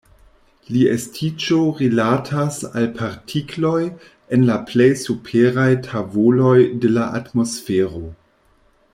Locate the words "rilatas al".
1.81-2.87